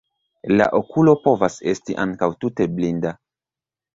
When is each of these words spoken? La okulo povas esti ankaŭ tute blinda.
La 0.51 0.65
okulo 0.77 1.13
povas 1.25 1.57
esti 1.73 1.97
ankaŭ 2.05 2.31
tute 2.45 2.67
blinda. 2.79 3.15